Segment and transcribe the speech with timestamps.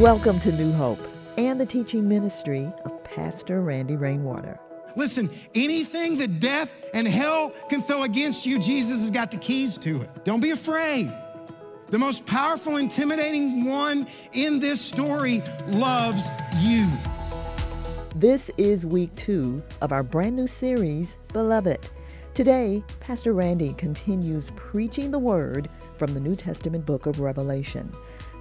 [0.00, 0.98] Welcome to New Hope
[1.38, 4.58] and the teaching ministry of Pastor Randy Rainwater.
[4.96, 9.78] Listen, anything that death and hell can throw against you, Jesus has got the keys
[9.78, 10.24] to it.
[10.24, 11.12] Don't be afraid.
[11.90, 16.90] The most powerful, intimidating one in this story loves you.
[18.16, 21.88] This is week two of our brand new series, Beloved.
[22.34, 27.92] Today, Pastor Randy continues preaching the word from the New Testament book of Revelation.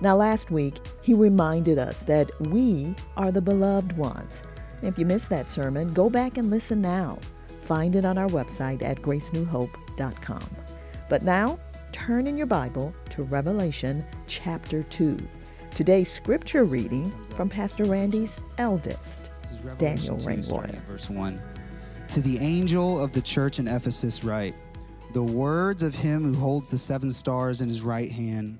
[0.02, 4.44] Now, last week, he reminded us that we are the beloved ones.
[4.82, 7.20] If you missed that sermon, go back and listen now.
[7.62, 10.50] Find it on our website at gracenewhope.com.
[11.10, 11.60] But now,
[11.94, 15.18] turn in your Bible to Revelation chapter 2.
[15.74, 19.32] Today's scripture reading from Pastor Randy's eldest,
[19.78, 20.74] Daniel Rainwater.
[20.88, 21.42] Verse 1.
[22.10, 24.54] To the angel of the church in Ephesus, write
[25.14, 28.60] The words of him who holds the seven stars in his right hand,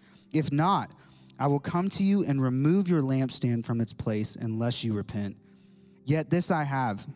[0.33, 0.91] If not,
[1.39, 5.37] I will come to you and remove your lampstand from its place unless you repent.
[6.05, 7.07] Yet this I have,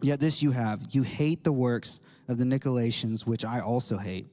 [0.00, 0.80] yet this you have.
[0.92, 4.26] You hate the works of the Nicolaitans, which I also hate.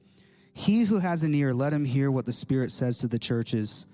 [0.54, 3.86] He who has an ear, let him hear what the Spirit says to the churches.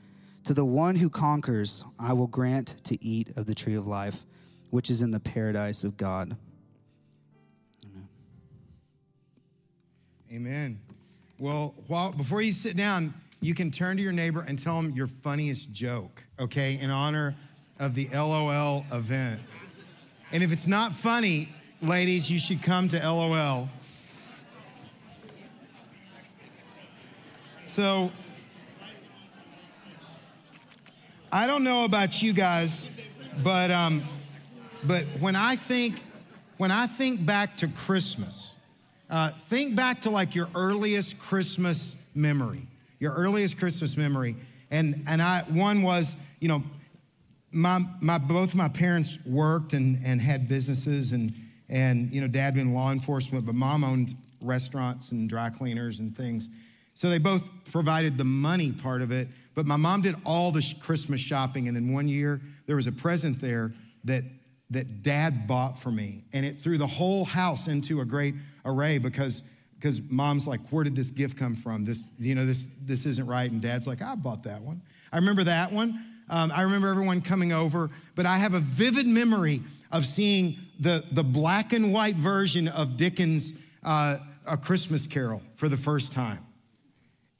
[0.44, 4.24] To the one who conquers, I will grant to eat of the tree of life,
[4.70, 6.36] which is in the paradise of God.
[7.84, 8.08] Amen.
[10.32, 10.80] Amen.
[11.38, 13.12] Well, while, before you sit down,
[13.44, 17.34] you can turn to your neighbor and tell them your funniest joke, okay, in honor
[17.78, 19.38] of the LOL event.
[20.32, 21.50] And if it's not funny,
[21.82, 23.68] ladies, you should come to LOL.
[27.60, 28.10] So,
[31.30, 32.98] I don't know about you guys,
[33.42, 34.02] but um,
[34.84, 36.00] but when I think
[36.56, 38.56] when I think back to Christmas,
[39.10, 42.68] uh, think back to like your earliest Christmas memory,
[43.04, 44.34] your earliest Christmas memory,
[44.70, 46.64] and and I one was you know
[47.52, 51.32] my my both my parents worked and and had businesses and
[51.68, 56.16] and you know dad been law enforcement, but mom owned restaurants and dry cleaners and
[56.16, 56.48] things.
[56.94, 60.64] So they both provided the money part of it, but my mom did all the
[60.80, 61.66] Christmas shopping.
[61.66, 63.72] And then one year, there was a present there
[64.04, 64.22] that,
[64.70, 66.22] that dad bought for me.
[66.32, 69.42] And it threw the whole house into a great array because,
[69.76, 71.84] because mom's like, where did this gift come from?
[71.84, 73.50] This, you know, this, this isn't right.
[73.50, 74.80] And dad's like, I bought that one.
[75.12, 76.04] I remember that one.
[76.30, 79.62] Um, I remember everyone coming over, but I have a vivid memory
[79.92, 85.68] of seeing the, the black and white version of Dickens' uh, A Christmas Carol for
[85.68, 86.38] the first time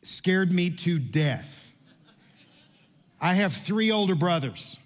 [0.03, 1.73] scared me to death.
[3.21, 4.79] I have three older brothers.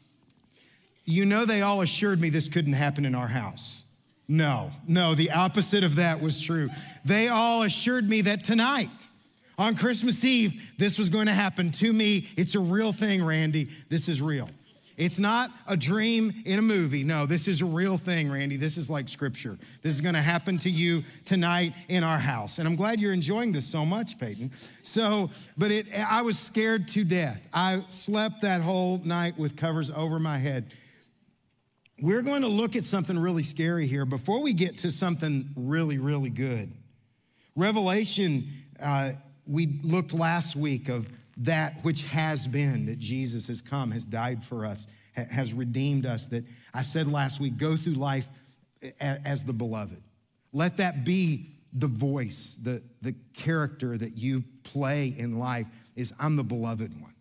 [1.04, 3.82] You know, they all assured me this couldn't happen in our house.
[4.28, 6.68] No, no, the opposite of that was true.
[7.04, 9.08] They all assured me that tonight,
[9.56, 12.28] on Christmas Eve, this was going to happen to me.
[12.36, 13.68] It's a real thing, Randy.
[13.88, 14.50] This is real.
[14.98, 17.04] It's not a dream in a movie.
[17.04, 18.56] No, this is a real thing, Randy.
[18.56, 19.56] This is like scripture.
[19.80, 22.58] This is going to happen to you tonight in our house.
[22.58, 24.50] And I'm glad you're enjoying this so much, Peyton.
[24.82, 27.48] So, but it, I was scared to death.
[27.54, 30.66] I slept that whole night with covers over my head.
[32.00, 35.98] We're going to look at something really scary here before we get to something really,
[35.98, 36.72] really good.
[37.56, 38.44] Revelation,
[38.80, 39.12] uh,
[39.46, 44.44] we looked last week of that which has been, that Jesus has come, has died
[44.44, 46.28] for us, has redeemed us.
[46.28, 48.28] That I said last week, go through life
[49.00, 50.00] as the beloved.
[50.52, 55.66] Let that be the voice, the, the character that you play in life
[55.96, 57.14] is I'm the beloved one.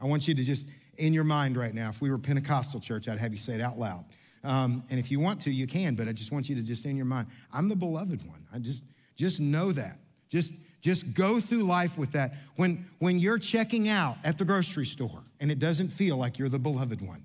[0.00, 3.08] I want you to just, in your mind right now, if we were Pentecostal church,
[3.08, 4.04] I'd have you say it out loud.
[4.44, 6.84] Um, and if you want to, you can, but I just want you to just
[6.84, 8.44] in your mind, I'm the beloved one.
[8.52, 8.84] I just,
[9.16, 9.98] just know that.
[10.28, 12.34] Just, just go through life with that.
[12.56, 16.48] When, when you're checking out at the grocery store and it doesn't feel like you're
[16.48, 17.24] the beloved one,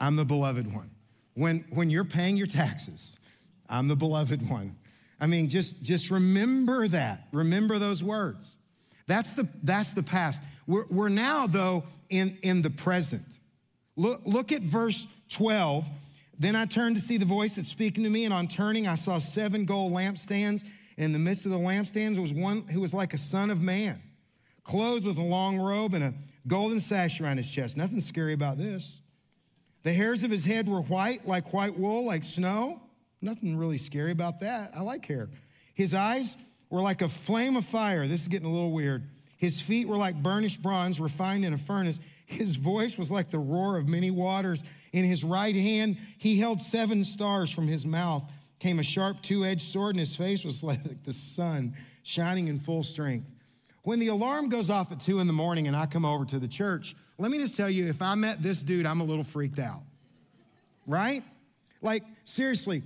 [0.00, 0.90] I'm the beloved one.
[1.34, 3.18] When, when you're paying your taxes,
[3.68, 4.76] I'm the beloved one.
[5.20, 7.28] I mean, just, just remember that.
[7.32, 8.58] Remember those words.
[9.06, 10.42] That's the, that's the past.
[10.66, 13.38] We're, we're now, though, in, in the present.
[13.96, 15.86] Look, look at verse 12.
[16.38, 18.94] Then I turned to see the voice that's speaking to me, and on turning, I
[18.94, 20.64] saw seven gold lampstands
[20.96, 24.00] in the midst of the lampstands was one who was like a son of man,
[24.64, 26.14] clothed with a long robe and a
[26.46, 27.76] golden sash around his chest.
[27.76, 29.00] Nothing scary about this.
[29.82, 32.80] The hairs of his head were white, like white wool, like snow.
[33.20, 34.72] Nothing really scary about that.
[34.74, 35.28] I like hair.
[35.74, 36.36] His eyes
[36.70, 38.06] were like a flame of fire.
[38.06, 39.04] This is getting a little weird.
[39.36, 42.00] His feet were like burnished bronze refined in a furnace.
[42.24, 44.64] His voice was like the roar of many waters.
[44.92, 47.50] In his right hand, he held seven stars.
[47.50, 48.24] From his mouth
[48.58, 52.58] came a sharp two edged sword, and his face was like the sun shining in
[52.58, 53.26] full strength.
[53.82, 56.38] When the alarm goes off at two in the morning and I come over to
[56.40, 59.22] the church, let me just tell you if I met this dude, I'm a little
[59.24, 59.82] freaked out.
[60.86, 61.22] Right?
[61.82, 62.82] Like, seriously,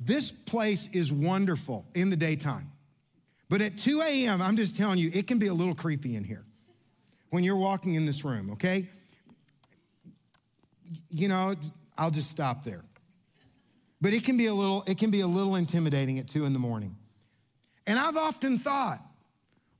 [0.00, 2.72] this place is wonderful in the daytime.
[3.52, 6.24] But at 2 a.m., I'm just telling you, it can be a little creepy in
[6.24, 6.42] here
[7.28, 8.88] when you're walking in this room, okay?
[11.10, 11.56] You know,
[11.98, 12.82] I'll just stop there.
[14.00, 16.54] But it can be a little, it can be a little intimidating at two in
[16.54, 16.96] the morning.
[17.86, 19.04] And I've often thought,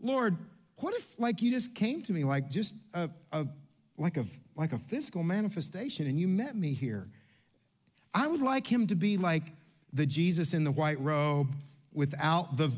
[0.03, 0.37] Lord,
[0.77, 3.47] what if like you just came to me like just a, a
[3.97, 7.09] like a like a physical manifestation and you met me here?
[8.13, 9.45] I would like him to be like
[9.95, 11.55] the Jesus in the white robe
[11.95, 12.71] without the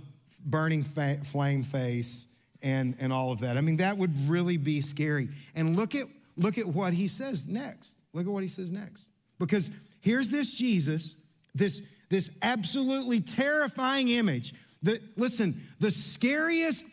[0.44, 2.28] burning fa- flame face
[2.62, 3.56] and, and all of that.
[3.56, 5.28] I mean, that would really be scary.
[5.54, 6.06] And look at,
[6.36, 7.96] look at what he says next.
[8.12, 9.10] Look at what he says next.
[9.38, 9.70] Because
[10.00, 11.16] here's this Jesus,
[11.54, 14.54] this, this absolutely terrifying image.
[14.82, 16.86] The, listen, the scariest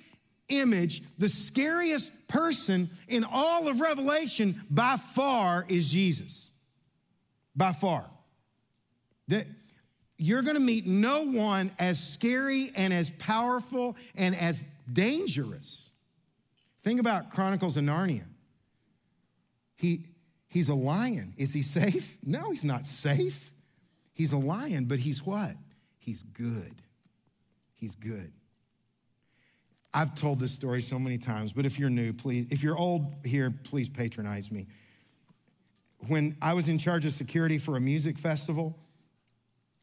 [0.49, 6.51] image, the scariest person in all of Revelation by far is Jesus.
[7.55, 8.05] By far.
[9.27, 9.47] That,
[10.21, 14.63] you're going to meet no one as scary and as powerful and as
[14.93, 15.89] dangerous.
[16.83, 18.25] Think about Chronicles of Narnia.
[19.75, 20.05] He,
[20.47, 21.33] he's a lion.
[21.37, 22.19] Is he safe?
[22.23, 23.51] No, he's not safe.
[24.13, 25.55] He's a lion, but he's what?
[25.97, 26.75] He's good.
[27.73, 28.31] He's good.
[29.91, 33.11] I've told this story so many times, but if you're new, please, if you're old
[33.25, 34.67] here, please patronize me.
[36.07, 38.77] When I was in charge of security for a music festival,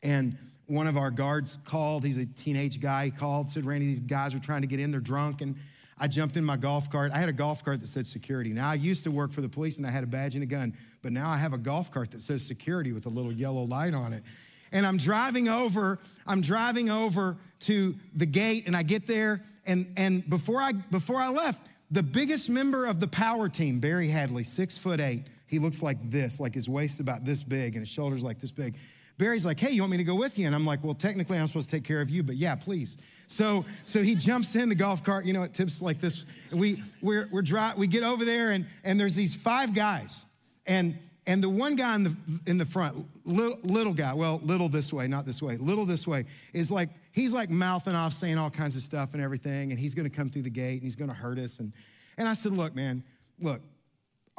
[0.02, 0.36] and
[0.66, 2.04] one of our guards called.
[2.04, 3.06] He's a teenage guy.
[3.06, 4.90] He called, said, Randy, these guys are trying to get in.
[4.90, 5.40] They're drunk.
[5.40, 5.56] And
[5.98, 7.10] I jumped in my golf cart.
[7.12, 8.50] I had a golf cart that said security.
[8.50, 10.46] Now, I used to work for the police and I had a badge and a
[10.46, 13.62] gun, but now I have a golf cart that says security with a little yellow
[13.62, 14.22] light on it.
[14.70, 19.92] And I'm driving over, I'm driving over to the gate and I get there and,
[19.98, 24.42] and before I before I left, the biggest member of the power team, Barry Hadley,
[24.42, 27.88] six foot eight, he looks like this, like his waist's about this big and his
[27.88, 28.76] shoulders like this big.
[29.18, 30.46] Barry's like, hey, you want me to go with you?
[30.46, 32.96] And I'm like, well, technically I'm supposed to take care of you, but yeah, please.
[33.26, 36.24] So, so he jumps in the golf cart, you know, it tips like this.
[36.52, 40.24] We, we're, we're dry, we get over there and, and there's these five guys.
[40.66, 42.16] And, and the one guy in the,
[42.46, 46.06] in the front, little, little guy, well, little this way, not this way, little this
[46.06, 46.24] way,
[46.54, 49.72] is like, he's like mouthing off, saying all kinds of stuff and everything.
[49.72, 51.58] And he's going to come through the gate and he's going to hurt us.
[51.58, 51.72] And,
[52.16, 53.02] and I said, look, man,
[53.40, 53.60] look,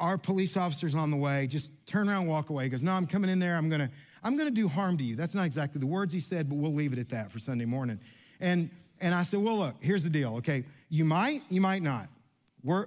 [0.00, 1.46] our police officer's on the way.
[1.46, 2.64] Just turn around, walk away.
[2.64, 3.56] He goes, no, I'm coming in there.
[3.56, 3.90] I'm going to,
[4.22, 5.16] I'm going to do harm to you.
[5.16, 7.64] That's not exactly the words he said, but we'll leave it at that for Sunday
[7.64, 7.98] morning.
[8.40, 8.70] And,
[9.00, 10.64] and I said, well, look, here's the deal, okay?
[10.88, 12.08] You might, you might not.
[12.62, 12.86] We're,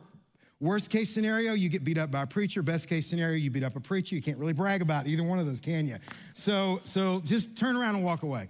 [0.59, 2.61] worst case scenario, you get beat up by a preacher.
[2.61, 4.15] Best case scenario, you beat up a preacher.
[4.15, 5.97] You can't really brag about either one of those, can you?
[6.33, 8.47] So, so just turn around and walk away.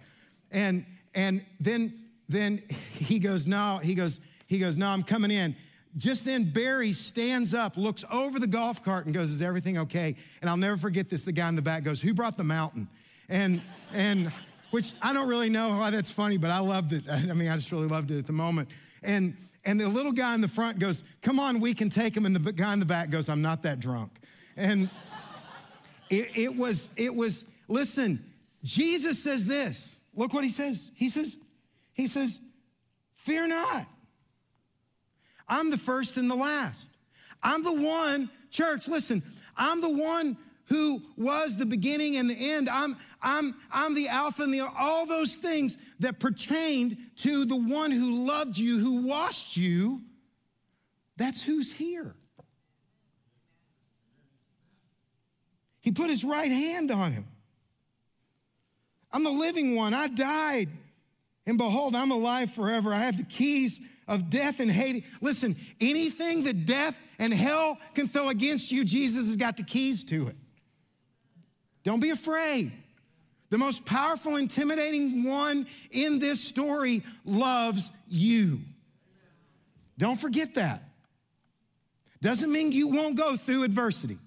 [0.52, 1.94] And, and then,
[2.30, 5.56] then he goes, no, he goes, he goes, no, I'm coming in.
[5.98, 10.16] Just then, Barry stands up, looks over the golf cart, and goes, Is everything okay?
[10.42, 11.24] And I'll never forget this.
[11.24, 12.88] The guy in the back goes, Who brought the mountain?
[13.30, 13.62] And,
[13.94, 14.32] and,
[14.72, 17.04] which I don't really know why that's funny, but I loved it.
[17.08, 18.70] I mean, I just really loved it at the moment.
[19.04, 22.26] And, and the little guy in the front goes, Come on, we can take him.
[22.26, 24.12] And the guy in the back goes, I'm not that drunk.
[24.58, 24.90] And
[26.10, 28.20] it, it was, it was, listen,
[28.64, 30.00] Jesus says this.
[30.16, 30.92] Look what he says.
[30.96, 31.38] He says,
[31.94, 32.40] He says,
[33.14, 33.86] Fear not.
[35.48, 36.98] I'm the first and the last.
[37.42, 39.22] I'm the one, church, listen,
[39.56, 42.70] I'm the one who was the beginning and the end.
[42.70, 47.92] I'm, I'm, I'm the Alpha and the all those things that pertained to the one
[47.92, 50.02] who loved you, who washed you.
[51.18, 52.16] That's who's here.
[55.82, 57.28] He put his right hand on him.
[59.12, 59.94] I'm the living one.
[59.94, 60.70] I died.
[61.46, 62.94] And behold, I'm alive forever.
[62.94, 65.04] I have the keys of death and Hades.
[65.22, 70.04] Listen, anything that death and hell can throw against you, Jesus has got the keys
[70.06, 70.36] to it.
[71.84, 72.72] Don't be afraid.
[73.50, 78.62] The most powerful, intimidating one in this story loves you.
[79.98, 80.84] Don't forget that.
[82.22, 84.18] Doesn't mean you won't go through adversity.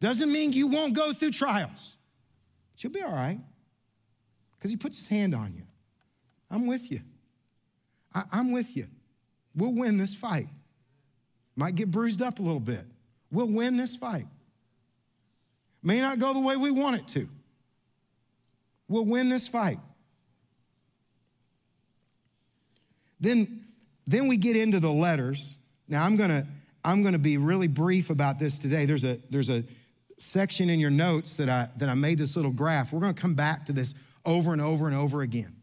[0.00, 1.96] Doesn't mean you won't go through trials.
[2.72, 3.40] But you'll be all right
[4.56, 5.62] because he puts his hand on you.
[6.50, 7.00] I'm with you.
[8.14, 8.86] I, am with you.
[9.54, 10.48] We'll win this fight.
[11.56, 12.84] Might get bruised up a little bit.
[13.30, 14.26] We'll win this fight.
[15.82, 17.28] May not go the way we want it to.
[18.88, 19.78] We'll win this fight.
[23.20, 23.64] Then,
[24.06, 25.56] then we get into the letters.
[25.88, 26.46] Now I'm gonna,
[26.84, 28.84] I'm gonna be really brief about this today.
[28.84, 29.64] There's a, there's a
[30.18, 32.92] section in your notes that I, that I made this little graph.
[32.92, 33.94] We're gonna come back to this
[34.24, 35.56] over and over and over again.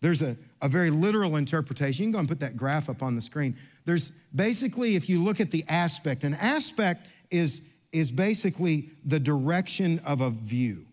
[0.00, 2.04] There's a, a very literal interpretation.
[2.04, 3.56] You can go and put that graph up on the screen.
[3.84, 7.62] There's basically, if you look at the aspect, an aspect is,
[7.92, 10.86] is basically the direction of a view,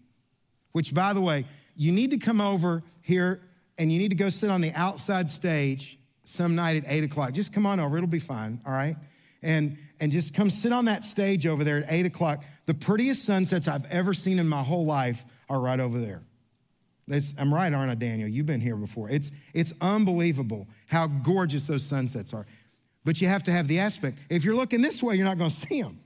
[0.72, 1.46] which, by the way,
[1.76, 3.42] you need to come over here
[3.78, 7.34] and you need to go sit on the outside stage some night at eight o'clock.
[7.34, 8.96] Just come on over, it'll be fine, all right?
[9.44, 12.44] And, and just come sit on that stage over there at eight o'clock.
[12.66, 16.22] The prettiest sunsets I've ever seen in my whole life are right over there.
[17.08, 18.28] It's, I'm right, aren't I, Daniel?
[18.28, 19.10] You've been here before.
[19.10, 22.46] It's, it's unbelievable how gorgeous those sunsets are.
[23.06, 24.18] But you have to have the aspect.
[24.30, 26.00] If you're looking this way, you're not going to see them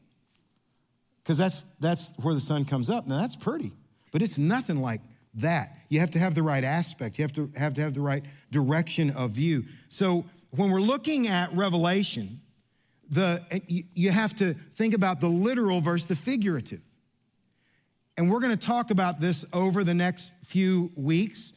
[1.24, 3.08] because that's, that's where the sun comes up.
[3.08, 3.72] Now, that's pretty,
[4.12, 5.02] but it's nothing like
[5.36, 5.76] that.
[5.90, 7.18] You have to have the right aspect.
[7.18, 9.66] You have to have to have the right direction of view.
[9.90, 12.42] So when we're looking at Revelation,
[13.10, 13.60] the eh,
[13.94, 16.82] you have to think about the literal versus the figurative.
[18.22, 21.54] And we're going to talk about this over the next few weeks.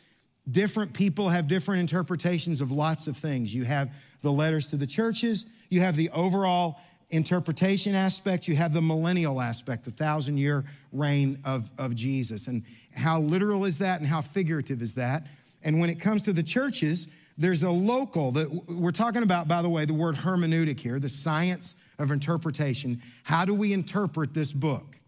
[0.50, 3.54] Different people have different interpretations of lots of things.
[3.54, 3.92] You have
[4.23, 6.80] the letters to the churches, you have the overall
[7.11, 12.47] interpretation aspect, you have the millennial aspect, the thousand year reign of, of Jesus.
[12.47, 12.62] And
[12.94, 15.26] how literal is that and how figurative is that?
[15.64, 19.61] And when it comes to the churches, there's a local that we're talking about, by
[19.61, 23.02] the way, the word hermeneutic here, the science of interpretation.
[23.23, 24.99] How do we interpret this book?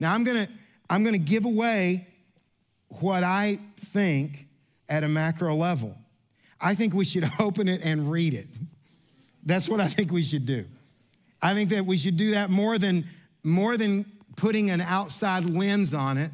[0.00, 0.48] Now, I'm gonna,
[0.88, 2.06] I'm gonna give away
[2.88, 4.46] what I think
[4.88, 5.96] at a macro level.
[6.60, 8.48] I think we should open it and read it.
[9.44, 10.64] That's what I think we should do.
[11.40, 13.04] I think that we should do that more than,
[13.44, 14.04] more than
[14.36, 16.30] putting an outside lens on it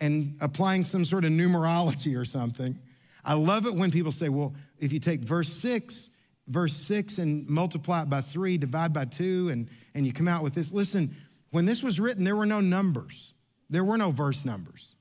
[0.00, 2.78] and applying some sort of numerology or something.
[3.24, 6.10] I love it when people say, well, if you take verse six,
[6.46, 10.42] verse six and multiply it by three, divide by two, and, and you come out
[10.42, 10.72] with this.
[10.72, 11.14] Listen,
[11.50, 13.34] when this was written, there were no numbers,
[13.70, 14.96] there were no verse numbers.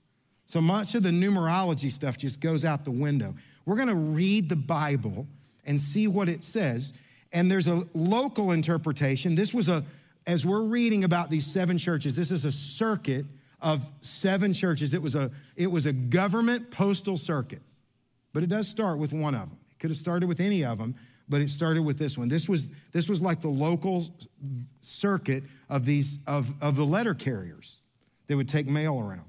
[0.46, 3.36] So much of the numerology stuff just goes out the window.
[3.66, 5.28] We're gonna read the Bible
[5.66, 6.94] and see what it says.
[7.34, 9.36] And there's a local interpretation.
[9.36, 9.84] This was a,
[10.28, 13.26] as we're reading about these seven churches, this is a circuit
[13.62, 14.94] of seven churches.
[14.94, 17.62] It was a, it was a government postal circuit,
[18.34, 19.58] but it does start with one of them.
[19.72, 20.96] It could have started with any of them,
[21.28, 22.30] but it started with this one.
[22.30, 24.08] This was, this was like the local
[24.82, 27.82] circuit of these, of, of the letter carriers
[28.28, 29.26] that would take mail around.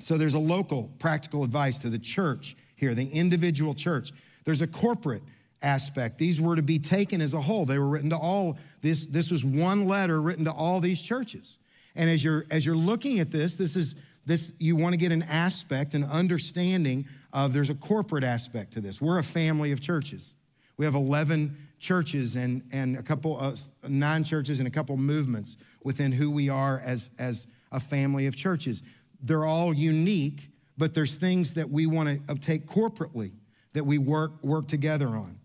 [0.00, 4.12] So there's a local practical advice to the church here, the individual church.
[4.44, 5.22] There's a corporate
[5.62, 6.18] aspect.
[6.18, 7.64] These were to be taken as a whole.
[7.64, 11.58] They were written to all, this, this was one letter written to all these churches.
[11.94, 15.12] And as you're, as you're looking at this, this is, this, you want to get
[15.12, 19.00] an aspect, an understanding of there's a corporate aspect to this.
[19.00, 20.34] We're a family of churches.
[20.76, 23.56] We have 11 churches and, and a couple, uh,
[23.88, 28.34] nine churches and a couple movements within who we are as, as a family of
[28.34, 28.82] churches.
[29.20, 33.32] They're all unique, but there's things that we want to take corporately
[33.74, 35.38] that we work, work together on.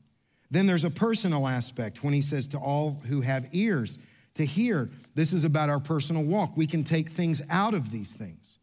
[0.50, 4.00] Then there's a personal aspect when he says to all who have ears
[4.36, 4.90] to hear.
[5.14, 6.56] This is about our personal walk.
[6.56, 8.60] We can take things out of these things.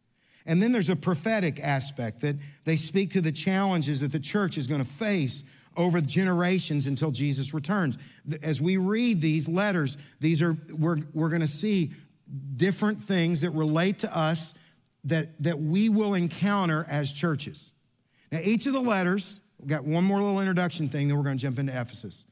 [0.47, 4.57] And then there's a prophetic aspect that they speak to the challenges that the church
[4.57, 5.45] is going to face
[5.77, 7.99] over generations until Jesus returns.
[8.43, 11.93] As we read these letters, these are we're, we're going to see
[12.57, 14.55] different things that relate to us
[15.05, 17.73] that, that we will encounter as churches.
[18.31, 21.39] Now, each of the letters, we've got one more little introduction thing, then we're going
[21.39, 22.27] to jump into Ephesus.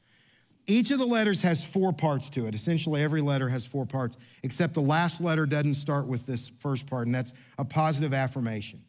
[0.67, 2.53] Each of the letters has four parts to it.
[2.53, 6.87] Essentially, every letter has four parts, except the last letter doesn't start with this first
[6.87, 8.81] part, and that's a positive affirmation.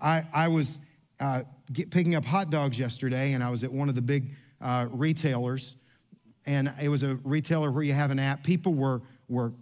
[0.00, 0.78] I, I was
[1.18, 1.42] uh,
[1.72, 4.30] get, picking up hot dogs yesterday, and I was at one of the big
[4.60, 5.76] uh, retailers,
[6.46, 8.44] and it was a retailer where you have an app.
[8.44, 9.52] People were, were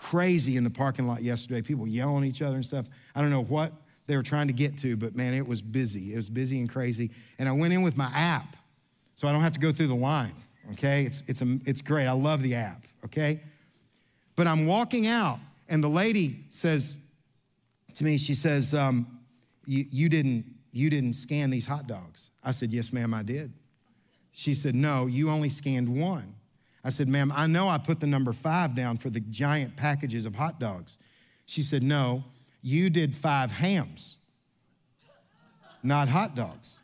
[0.00, 2.86] crazy in the parking lot yesterday, people yelling at each other and stuff.
[3.14, 3.72] I don't know what
[4.06, 6.12] they were trying to get to, but man, it was busy.
[6.12, 7.10] It was busy and crazy.
[7.38, 8.56] And I went in with my app,
[9.14, 10.34] so I don't have to go through the line
[10.72, 11.04] okay?
[11.04, 12.06] It's, it's, a, it's great.
[12.06, 13.40] I love the app, okay?
[14.36, 15.38] But I'm walking out,
[15.68, 17.04] and the lady says
[17.96, 19.20] to me, she says, um,
[19.66, 22.30] you, you, didn't, you didn't scan these hot dogs.
[22.42, 23.52] I said, Yes, ma'am, I did.
[24.32, 26.34] She said, No, you only scanned one.
[26.82, 30.24] I said, Ma'am, I know I put the number five down for the giant packages
[30.26, 30.98] of hot dogs.
[31.46, 32.24] She said, No,
[32.62, 34.18] you did five hams,
[35.82, 36.82] not hot dogs.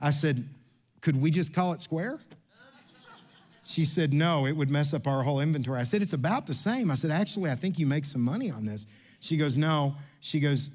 [0.00, 0.44] I said,
[1.00, 2.18] Could we just call it square?
[3.64, 5.78] She said, No, it would mess up our whole inventory.
[5.78, 6.90] I said, It's about the same.
[6.90, 8.86] I said, Actually, I think you make some money on this.
[9.20, 9.94] She goes, No.
[10.20, 10.70] She goes,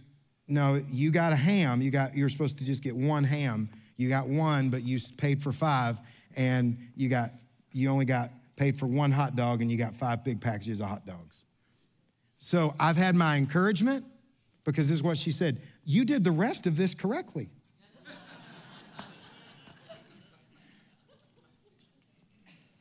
[0.47, 1.81] No, you got a ham.
[1.81, 3.69] You got, you're supposed to just get one ham.
[3.97, 5.99] You got one, but you paid for five,
[6.35, 7.31] and you got,
[7.75, 10.87] you only got paid for one hot dog, and you got five big packages of
[10.87, 11.45] hot dogs.
[12.37, 14.05] So I've had my encouragement
[14.63, 15.61] because this is what she said.
[15.83, 17.49] You did the rest of this correctly.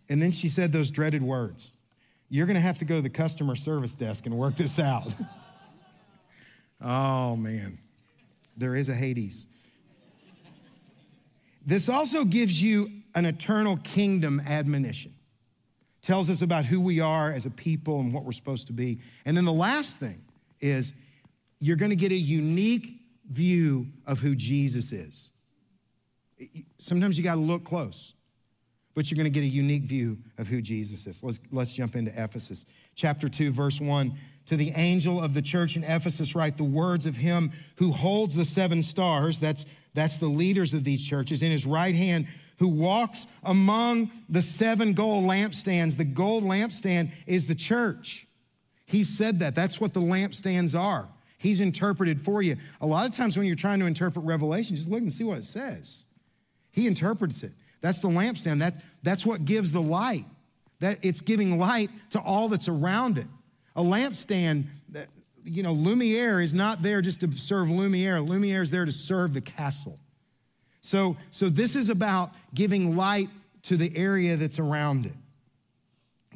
[0.09, 1.73] And then she said those dreaded words
[2.29, 5.13] You're going to have to go to the customer service desk and work this out.
[6.81, 7.79] oh, man.
[8.57, 9.47] There is a Hades.
[11.67, 15.13] This also gives you an eternal kingdom admonition.
[16.03, 19.01] Tells us about who we are as a people and what we're supposed to be.
[19.25, 20.23] And then the last thing
[20.61, 20.93] is
[21.61, 22.89] you're going to get a unique
[23.31, 25.31] view of who Jesus is.
[26.79, 28.15] Sometimes you got to look close
[28.95, 31.23] but you're going to get a unique view of who Jesus is.
[31.23, 32.65] Let's, let's jump into Ephesus.
[32.95, 34.13] Chapter 2, verse 1.
[34.47, 38.35] To the angel of the church in Ephesus, write the words of him who holds
[38.35, 39.39] the seven stars.
[39.39, 41.43] That's, that's the leaders of these churches.
[41.43, 45.97] In his right hand, who walks among the seven gold lampstands.
[45.97, 48.27] The gold lampstand is the church.
[48.87, 49.55] He said that.
[49.55, 51.09] That's what the lampstands are.
[51.39, 52.57] He's interpreted for you.
[52.81, 55.39] A lot of times when you're trying to interpret Revelation, just look and see what
[55.39, 56.07] it says.
[56.71, 57.53] He interprets it.
[57.81, 58.61] That's the lampstand.
[58.61, 60.25] That's, that's what gives the light.
[60.81, 63.27] That it's giving light to all that's around it.
[63.77, 64.67] A lampstand,
[65.45, 68.21] you know, Lumiere is not there just to serve Lumiere.
[68.21, 69.99] Lumiere is there to serve the castle.
[70.85, 73.31] So, so this is about giving light
[73.63, 75.17] to the area that's around it.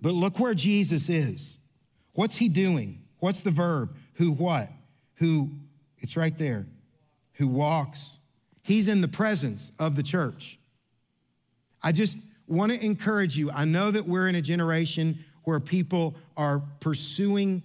[0.01, 1.59] But look where Jesus is.
[2.15, 3.03] What's he doing?
[3.19, 3.95] What's the verb?
[4.15, 4.71] Who what?
[5.17, 5.51] Who,
[5.99, 6.67] it's right there.
[7.35, 8.21] Who walks.
[8.63, 10.59] He's in the presence of the church.
[11.83, 13.51] I just want to encourage you.
[13.51, 17.63] I know that we're in a generation where people are pursuing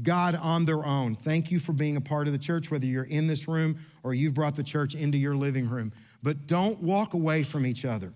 [0.00, 1.16] God on their own.
[1.16, 4.14] Thank you for being a part of the church, whether you're in this room or
[4.14, 5.92] you've brought the church into your living room.
[6.22, 8.12] But don't walk away from each other.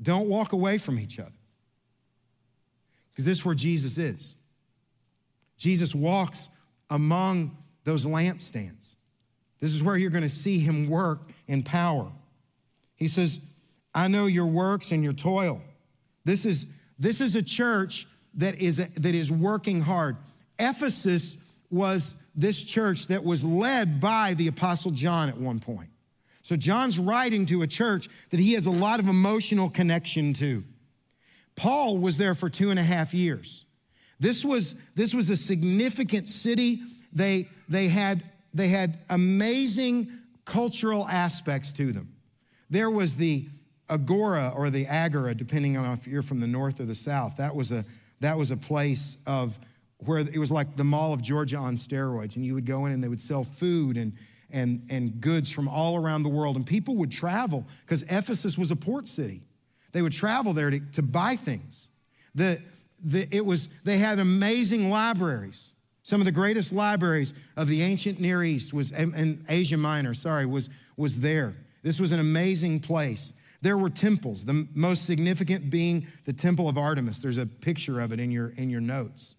[0.00, 1.32] Don't walk away from each other.
[3.10, 4.36] Because this is where Jesus is.
[5.56, 6.48] Jesus walks
[6.90, 8.96] among those lampstands.
[9.60, 12.10] This is where you're going to see him work in power.
[12.96, 13.40] He says,
[13.94, 15.62] I know your works and your toil.
[16.24, 20.16] This is, this is a church that is, that is working hard.
[20.58, 25.90] Ephesus was this church that was led by the Apostle John at one point.
[26.52, 30.62] So John's writing to a church that he has a lot of emotional connection to.
[31.56, 33.64] Paul was there for two and a half years.
[34.20, 36.80] This was, this was a significant city.
[37.10, 40.12] They, they, had, they had amazing
[40.44, 42.14] cultural aspects to them.
[42.68, 43.46] There was the
[43.88, 47.56] agora or the agora, depending on if you're from the north or the south, that
[47.56, 47.86] was a,
[48.20, 49.58] that was a place of
[50.00, 52.36] where it was like the Mall of Georgia on steroids.
[52.36, 54.12] And you would go in and they would sell food and,
[54.52, 56.56] and, and goods from all around the world.
[56.56, 59.40] And people would travel because Ephesus was a port city.
[59.92, 61.90] They would travel there to, to buy things.
[62.34, 62.60] The,
[63.02, 65.72] the, it was, they had amazing libraries.
[66.02, 70.46] Some of the greatest libraries of the ancient Near East was, and Asia Minor, sorry,
[70.46, 71.54] was, was there.
[71.82, 73.32] This was an amazing place.
[73.60, 77.20] There were temples, the most significant being the temple of Artemis.
[77.20, 79.36] There's a picture of it in your, in your notes.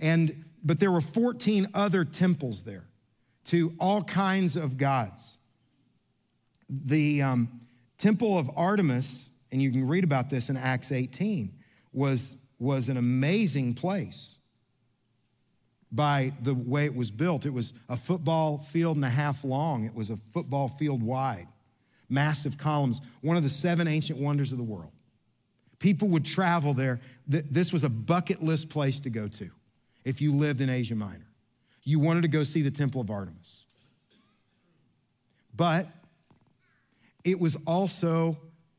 [0.00, 2.84] And, but there were 14 other temples there
[3.52, 5.36] to all kinds of gods.
[6.70, 7.60] The um,
[7.98, 11.52] temple of Artemis, and you can read about this in Acts 18,
[11.92, 14.38] was, was an amazing place
[15.94, 17.44] by the way it was built.
[17.44, 21.46] It was a football field and a half long, it was a football field wide
[22.08, 24.92] massive columns, one of the seven ancient wonders of the world.
[25.78, 27.00] People would travel there.
[27.26, 29.50] This was a bucket list place to go to
[30.04, 31.31] if you lived in Asia Minor.
[31.84, 33.66] You wanted to go see the Temple of Artemis.
[35.54, 35.88] But
[37.24, 38.38] it was also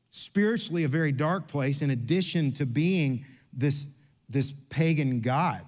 [0.10, 3.96] spiritually a very dark place, in addition to being this,
[4.30, 5.62] this pagan god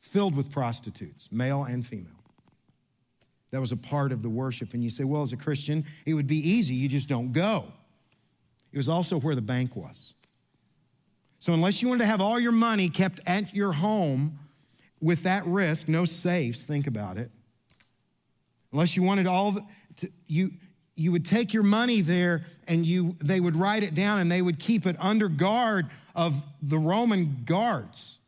[0.00, 2.12] filled with prostitutes, male and female.
[3.50, 4.74] That was a part of the worship.
[4.74, 6.74] And you say, well, as a Christian, it would be easy.
[6.74, 7.72] You just don't go.
[8.72, 10.14] It was also where the bank was.
[11.38, 14.38] So, unless you wanted to have all your money kept at your home
[15.00, 17.30] with that risk, no safes, think about it.
[18.72, 19.64] Unless you wanted all the,
[19.98, 20.50] to, you,
[20.94, 24.42] you would take your money there and you, they would write it down and they
[24.42, 28.18] would keep it under guard of the Roman guards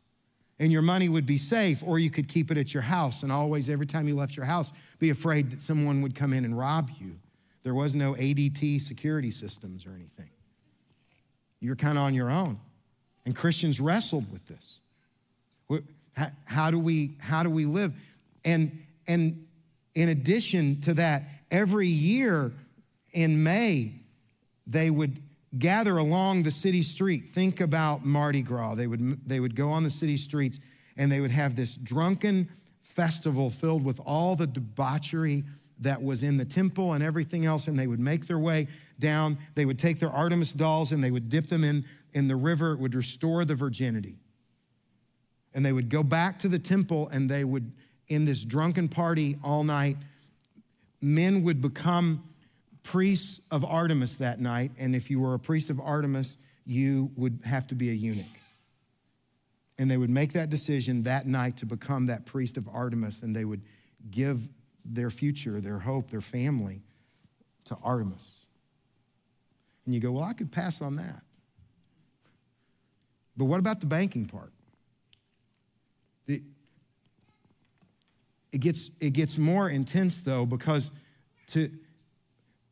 [0.59, 3.31] and your money would be safe, or you could keep it at your house and
[3.31, 6.57] always, every time you left your house, be afraid that someone would come in and
[6.57, 7.15] rob you.
[7.63, 10.29] There was no ADT security systems or anything.
[11.61, 12.59] you're kind of on your own.
[13.25, 14.81] And Christians wrestled with this.
[16.45, 17.93] How do we, how do we live?
[18.43, 19.45] And, and
[19.93, 22.51] in addition to that, every year
[23.13, 23.93] in May,
[24.67, 25.21] they would
[25.57, 27.29] gather along the city street.
[27.29, 28.75] Think about Mardi Gras.
[28.75, 30.59] They would, they would go on the city streets
[30.95, 32.49] and they would have this drunken
[32.81, 35.43] festival filled with all the debauchery
[35.79, 38.67] that was in the temple and everything else, and they would make their way
[38.99, 39.37] down.
[39.55, 42.73] They would take their Artemis dolls and they would dip them in, in the river.
[42.73, 44.17] It would restore the virginity.
[45.53, 47.71] And they would go back to the temple and they would,
[48.07, 49.97] in this drunken party all night,
[51.01, 52.23] men would become
[52.83, 54.71] priests of Artemis that night.
[54.79, 58.25] And if you were a priest of Artemis, you would have to be a eunuch.
[59.77, 63.35] And they would make that decision that night to become that priest of Artemis, and
[63.35, 63.61] they would
[64.11, 64.47] give
[64.83, 66.81] their future, their hope, their family
[67.65, 68.45] to Artemis.
[69.85, 71.23] And you go, well, I could pass on that.
[73.37, 74.51] But what about the banking part?
[76.25, 76.43] The,
[78.51, 80.91] it, gets, it gets more intense, though, because
[81.47, 81.69] to,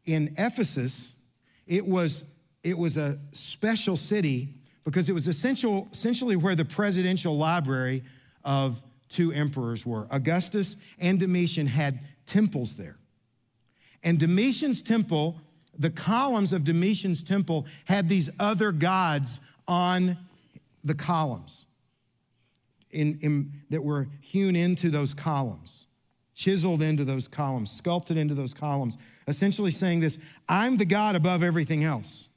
[0.06, 1.20] in Ephesus,
[1.66, 4.50] it was, it was a special city
[4.84, 8.04] because it was essential, essentially where the presidential library
[8.44, 10.08] of two emperors were.
[10.10, 12.98] Augustus and Domitian had temples there.
[14.04, 15.42] And Domitian's temple,
[15.78, 20.18] the columns of Domitian's temple had these other gods on
[20.84, 21.68] the columns
[22.92, 25.88] in, in, that were hewn into those columns,
[26.34, 28.98] chiseled into those columns, sculpted into those columns,
[29.28, 32.30] essentially saying this I'm the God above everything else.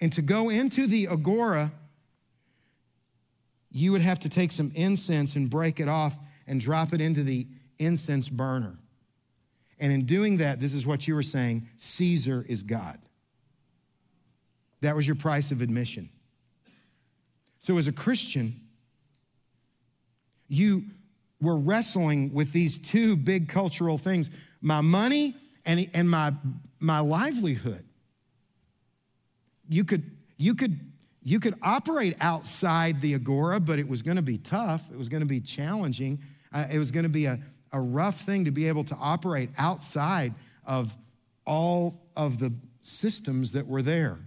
[0.00, 1.72] And to go into the agora,
[3.70, 7.22] you would have to take some incense and break it off and drop it into
[7.22, 7.46] the
[7.78, 8.78] incense burner.
[9.78, 12.98] And in doing that, this is what you were saying Caesar is God.
[14.80, 16.10] That was your price of admission.
[17.58, 18.54] So, as a Christian,
[20.50, 20.84] you
[21.40, 25.34] were wrestling with these two big cultural things my money
[25.64, 26.34] and, and my,
[26.80, 27.82] my livelihood.
[29.70, 30.78] You could, you, could,
[31.22, 34.82] you could operate outside the agora, but it was going to be tough.
[34.92, 36.20] It was going to be challenging.
[36.52, 37.38] Uh, it was going to be a,
[37.72, 40.34] a rough thing to be able to operate outside
[40.66, 40.94] of
[41.46, 44.18] all of the systems that were there.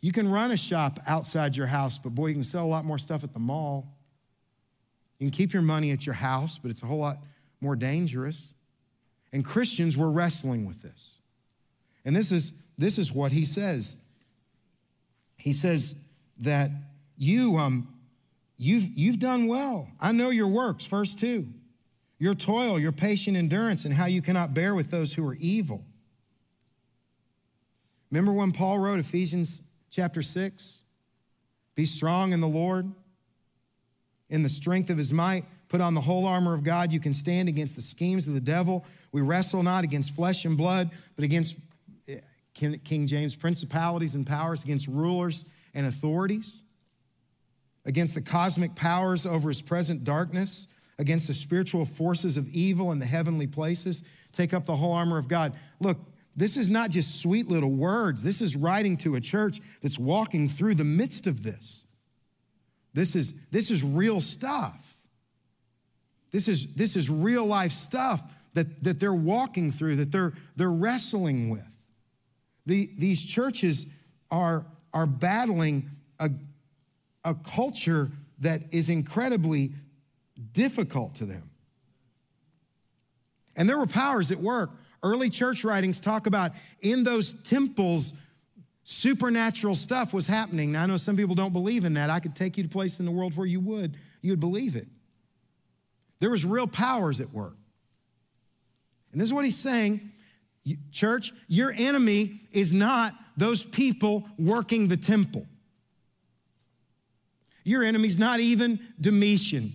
[0.00, 2.84] You can run a shop outside your house, but boy, you can sell a lot
[2.84, 3.91] more stuff at the mall.
[5.22, 7.18] You can keep your money at your house, but it's a whole lot
[7.60, 8.54] more dangerous.
[9.32, 11.20] And Christians were wrestling with this.
[12.04, 13.98] And this is, this is what he says.
[15.36, 16.04] He says
[16.40, 16.70] that
[17.16, 17.86] you, um,
[18.58, 19.92] you've, you've done well.
[20.00, 21.46] I know your works, verse 2.
[22.18, 25.84] Your toil, your patient endurance, and how you cannot bear with those who are evil.
[28.10, 30.82] Remember when Paul wrote Ephesians chapter 6?
[31.76, 32.92] Be strong in the Lord
[34.32, 35.44] in the strength of his might.
[35.68, 36.90] Put on the whole armor of God.
[36.90, 38.84] You can stand against the schemes of the devil.
[39.12, 41.56] We wrestle not against flesh and blood, but against
[42.08, 42.18] eh,
[42.54, 46.64] King James principalities and powers, against rulers and authorities,
[47.84, 50.66] against the cosmic powers over his present darkness,
[50.98, 54.02] against the spiritual forces of evil in the heavenly places.
[54.32, 55.52] Take up the whole armor of God.
[55.78, 55.98] Look,
[56.34, 58.22] this is not just sweet little words.
[58.22, 61.84] This is writing to a church that's walking through the midst of this.
[62.94, 64.96] This is, this is real stuff.
[66.30, 68.22] This is, this is real life stuff
[68.54, 71.68] that, that they're walking through, that they're, they're wrestling with.
[72.66, 73.86] The, these churches
[74.30, 76.30] are, are battling a,
[77.24, 79.72] a culture that is incredibly
[80.52, 81.50] difficult to them.
[83.56, 84.70] And there were powers at work.
[85.02, 88.14] Early church writings talk about in those temples
[88.84, 90.72] Supernatural stuff was happening.
[90.72, 92.10] Now, I know some people don't believe in that.
[92.10, 94.40] I could take you to a place in the world where you would, you would
[94.40, 94.88] believe it.
[96.18, 97.56] There was real powers at work.
[99.12, 100.10] And this is what he's saying.
[100.90, 105.46] Church, your enemy is not those people working the temple.
[107.64, 109.72] Your enemy's not even Domitian.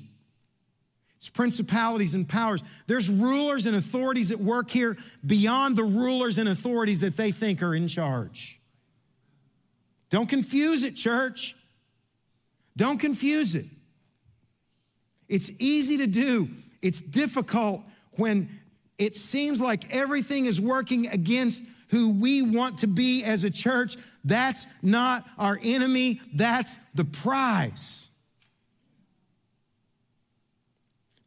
[1.17, 2.63] It's principalities and powers.
[2.85, 7.63] There's rulers and authorities at work here beyond the rulers and authorities that they think
[7.63, 8.56] are in charge.
[10.09, 11.55] Don't confuse it, church.
[12.75, 13.65] Don't confuse it.
[15.27, 16.47] It's easy to do,
[16.81, 17.81] it's difficult
[18.13, 18.49] when
[18.97, 23.95] it seems like everything is working against who we want to be as a church.
[24.23, 28.07] That's not our enemy, that's the prize.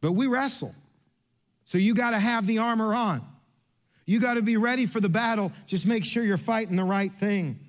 [0.01, 0.73] But we wrestle.
[1.65, 3.21] So you got to have the armor on.
[4.05, 5.51] You got to be ready for the battle.
[5.67, 7.59] Just make sure you're fighting the right thing.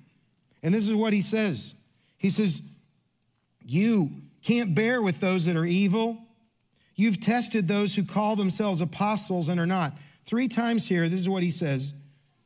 [0.63, 1.75] And this is what he says
[2.17, 2.61] He says,
[3.61, 4.09] You
[4.41, 6.19] can't bear with those that are evil.
[6.95, 9.93] You've tested those who call themselves apostles and are not.
[10.25, 11.93] Three times here, this is what he says.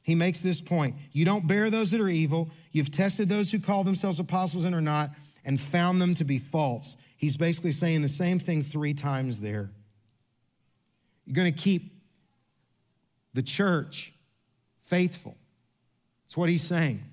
[0.01, 2.49] He makes this point You don't bear those that are evil.
[2.71, 5.12] You've tested those who call themselves apostles and are not,
[5.45, 6.95] and found them to be false.
[7.15, 9.71] He's basically saying the same thing three times there.
[11.25, 11.91] You're going to keep
[13.34, 14.13] the church
[14.86, 15.36] faithful.
[16.25, 17.03] That's what he's saying.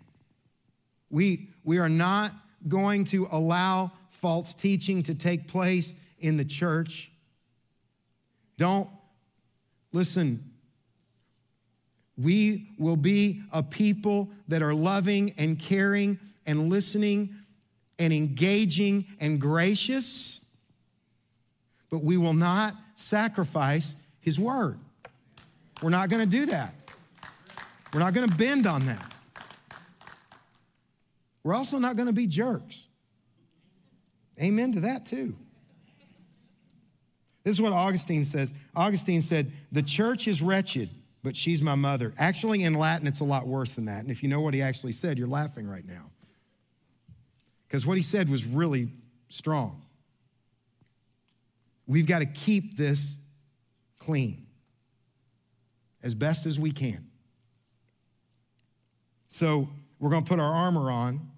[1.15, 2.33] We, we are not
[2.67, 7.13] going to allow false teaching to take place in the church.
[8.59, 8.89] Don't
[9.93, 10.43] listen.
[12.19, 17.37] We will be a people that are loving and caring and listening
[17.97, 20.45] and engaging and gracious,
[21.91, 24.81] but we will not sacrifice His word.
[25.81, 26.75] We're not going to do that.
[27.93, 29.14] We're not going to bend on that.
[31.45, 32.87] We're also not going to be jerks.
[34.41, 35.37] Amen to that, too.
[37.45, 38.55] This is what Augustine says.
[38.75, 40.89] Augustine said, The church is wretched,
[41.23, 42.15] but she's my mother.
[42.19, 44.01] Actually, in Latin, it's a lot worse than that.
[44.01, 46.11] And if you know what he actually said, you're laughing right now.
[47.69, 48.89] Because what he said was really
[49.29, 49.83] strong.
[51.87, 53.17] We've got to keep this
[54.01, 54.47] clean
[56.03, 57.07] as best as we can.
[59.29, 61.31] So, we're going to put our armor on.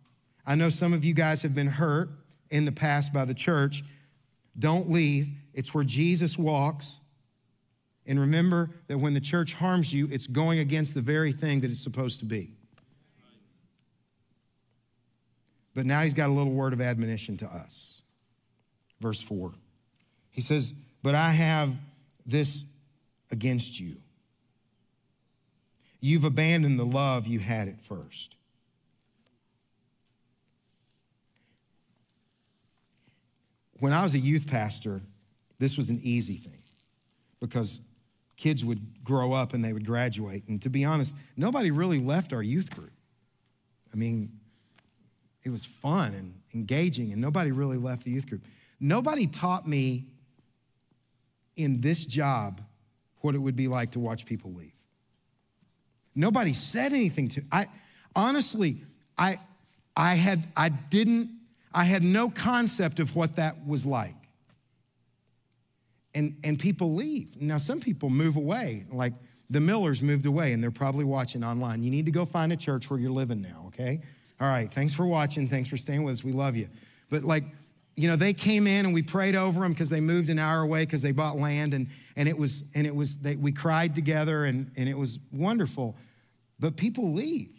[0.47, 2.11] I know some of you guys have been hurt
[2.51, 3.83] in the past by the church.
[4.59, 5.29] Don't leave.
[5.53, 7.01] It's where Jesus walks.
[8.07, 11.71] And remember that when the church harms you, it's going against the very thing that
[11.71, 12.53] it's supposed to be.
[15.75, 18.01] But now he's got a little word of admonition to us.
[19.01, 19.53] Verse 4.
[20.31, 21.75] He says, But I have
[22.25, 22.65] this
[23.31, 23.97] against you.
[26.01, 28.36] You've abandoned the love you had at first.
[33.79, 35.01] When I was a youth pastor,
[35.59, 36.63] this was an easy thing
[37.41, 37.81] because
[38.37, 40.49] kids would grow up and they would graduate.
[40.49, 42.93] And to be honest, nobody really left our youth group.
[43.93, 44.41] I mean,
[45.45, 48.43] it was fun and engaging, and nobody really left the youth group.
[48.81, 50.07] Nobody taught me
[51.57, 52.61] in this job
[53.21, 54.73] what it would be like to watch people leave.
[56.15, 57.67] Nobody said anything to I
[58.15, 58.83] honestly
[59.19, 59.39] I
[59.97, 61.31] I had I didn't
[61.77, 64.17] I had no concept of what that was like.
[66.15, 67.39] And and people leave.
[67.39, 69.13] Now some people move away like
[69.51, 71.83] the Millers moved away and they're probably watching online.
[71.83, 74.01] You need to go find a church where you're living now, okay?
[74.41, 75.49] All right, thanks for watching.
[75.49, 76.25] Thanks for staying with us.
[76.25, 76.69] We love you.
[77.11, 77.45] But like,
[77.95, 80.63] you know, they came in and we prayed over them because they moved an hour
[80.63, 83.95] away because they bought land and and it was and it was they, we cried
[83.95, 85.95] together and and it was wonderful.
[86.59, 87.55] But people leave.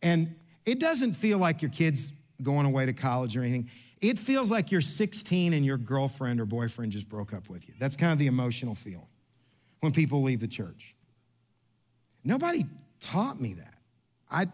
[0.00, 3.70] And it doesn't feel like your kids going away to college or anything.
[4.00, 7.74] It feels like you're 16 and your girlfriend or boyfriend just broke up with you.
[7.78, 9.06] That's kind of the emotional feeling
[9.80, 10.94] when people leave the church.
[12.24, 12.64] Nobody
[13.00, 13.74] taught me that.
[14.30, 14.46] I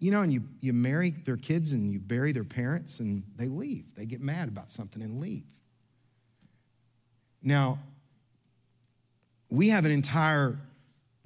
[0.00, 3.46] you know, and you, you marry their kids and you bury their parents and they
[3.46, 3.94] leave.
[3.94, 5.44] They get mad about something and leave.
[7.42, 7.78] Now,
[9.50, 10.58] we have an entire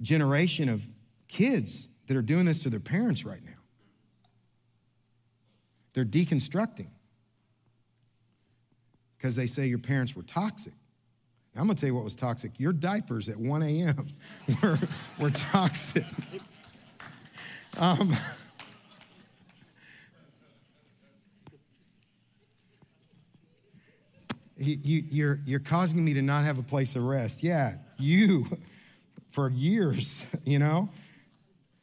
[0.01, 0.85] generation of
[1.29, 3.51] kids that are doing this to their parents right now.
[5.95, 6.89] They're deconstructing
[9.17, 10.73] because they say your parents were toxic.
[11.55, 12.59] Now, I'm gonna tell you what was toxic.
[12.59, 14.09] Your diapers at 1 a.m.
[14.61, 14.77] were,
[15.17, 16.03] were toxic.
[17.77, 18.13] Um,
[24.57, 27.41] you, you're, you're causing me to not have a place of rest.
[27.41, 28.45] Yeah, you
[29.31, 30.89] for years, you know?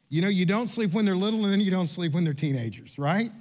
[0.09, 2.35] You know, you don't sleep when they're little and then you don't sleep when they're
[2.35, 3.31] teenagers, right?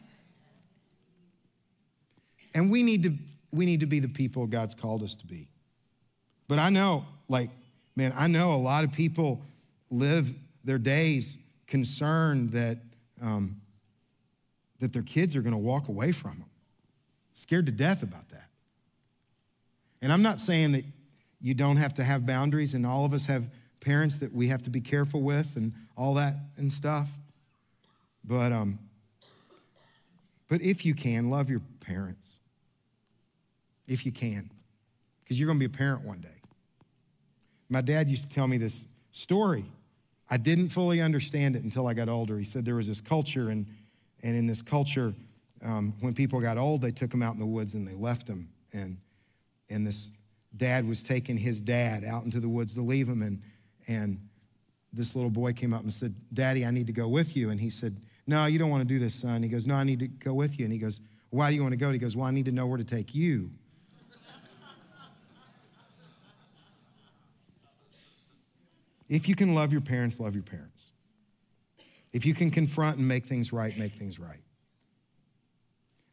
[2.54, 3.14] And we need to
[3.52, 5.48] we need to be the people God's called us to be.
[6.48, 7.50] But I know, like,
[7.96, 9.42] man, I know a lot of people
[9.90, 10.32] live
[10.64, 12.78] their days concerned that
[13.20, 13.60] um,
[14.80, 16.50] that their kids are going to walk away from them,
[17.32, 18.48] scared to death about that.
[20.00, 20.84] And I'm not saying that
[21.40, 23.48] you don't have to have boundaries, and all of us have
[23.80, 27.08] parents that we have to be careful with and all that and stuff.
[28.24, 28.78] But um,
[30.48, 32.40] but if you can, love your parents.
[33.92, 34.50] If you can,
[35.22, 36.28] because you're going to be a parent one day.
[37.68, 39.64] My dad used to tell me this story.
[40.30, 42.38] I didn't fully understand it until I got older.
[42.38, 43.66] He said there was this culture, and,
[44.22, 45.14] and in this culture,
[45.64, 48.26] um, when people got old, they took them out in the woods and they left
[48.26, 48.48] them.
[48.72, 48.98] And
[49.70, 50.10] and this
[50.56, 53.40] dad was taking his dad out into the woods to leave him and
[53.88, 54.18] and
[54.92, 57.58] this little boy came up and said daddy i need to go with you and
[57.58, 59.42] he said No, you don't want to do this, son.
[59.42, 60.64] He goes, No, I need to go with you.
[60.64, 61.00] And he goes,
[61.30, 61.86] Why do you want to go?
[61.86, 63.50] And he goes, Well, I need to know where to take you.
[69.12, 70.90] If you can love your parents, love your parents.
[72.14, 74.40] If you can confront and make things right, make things right.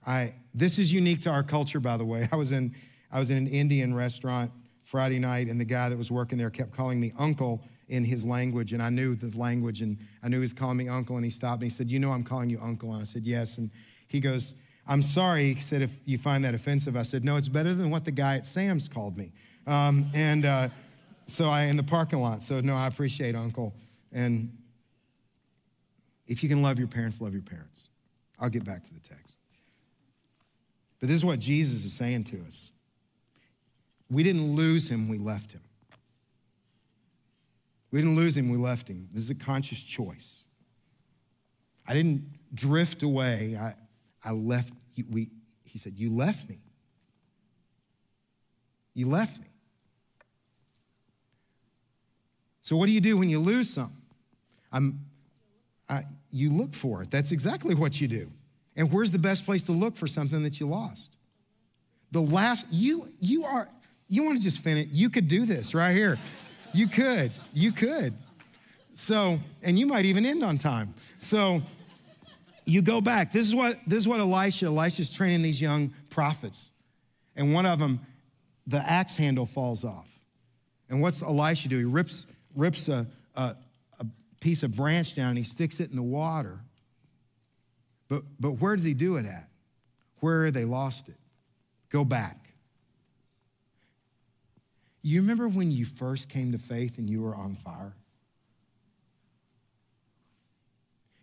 [0.05, 2.27] I, this is unique to our culture, by the way.
[2.31, 2.75] I was in,
[3.09, 4.51] I was in an Indian restaurant
[4.83, 8.25] Friday night, and the guy that was working there kept calling me uncle in his
[8.25, 11.23] language, and I knew the language, and I knew he was calling me uncle, and
[11.23, 11.67] he stopped me.
[11.67, 12.91] He said, You know, I'm calling you uncle.
[12.91, 13.59] And I said, Yes.
[13.59, 13.71] And
[14.09, 15.53] he goes, I'm sorry.
[15.53, 18.11] He said, If you find that offensive, I said, No, it's better than what the
[18.11, 19.31] guy at Sam's called me.
[19.67, 20.69] Um, and uh,
[21.29, 23.73] so I, in the parking lot, so no, I appreciate uncle.
[24.11, 24.57] And
[26.27, 27.89] if you can love your parents, love your parents.
[28.39, 29.39] I'll get back to the text.
[30.99, 32.71] But this is what Jesus is saying to us.
[34.09, 35.61] We didn't lose him, we left him.
[37.91, 39.07] We didn't lose him, we left him.
[39.13, 40.45] This is a conscious choice.
[41.87, 43.57] I didn't drift away.
[43.59, 43.75] I,
[44.23, 44.73] I left,
[45.09, 45.29] we,
[45.63, 46.57] he said, You left me.
[48.93, 49.47] You left me.
[52.69, 53.97] So, what do you do when you lose something?
[54.71, 54.99] I'm,
[55.89, 57.09] I, you look for it.
[57.09, 58.29] That's exactly what you do.
[58.75, 61.17] And where's the best place to look for something that you lost?
[62.11, 63.67] The last, you, you are,
[64.07, 66.19] you want to just finish, you could do this right here.
[66.71, 68.13] You could, you could.
[68.93, 70.93] So, and you might even end on time.
[71.17, 71.63] So,
[72.65, 73.31] you go back.
[73.31, 74.67] This is what this is what Elisha.
[74.67, 76.69] Elisha's training these young prophets,
[77.35, 77.99] and one of them,
[78.67, 80.19] the axe handle falls off.
[80.87, 81.79] And what's Elisha do?
[81.79, 82.27] He rips
[82.59, 83.55] rips a, a,
[83.99, 84.05] a
[84.39, 85.29] piece of branch down.
[85.29, 86.59] And he sticks it in the water.
[88.07, 89.47] But but where does he do it at?
[90.19, 91.17] Where they lost it?
[91.89, 92.37] Go back.
[95.01, 97.93] You remember when you first came to faith and you were on fire?